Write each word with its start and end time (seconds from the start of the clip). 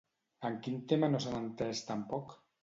En 0.47 0.55
quin 0.67 0.79
tema 0.93 1.09
no 1.11 1.19
s'han 1.27 1.37
entès 1.41 1.85
tampoc? 1.93 2.35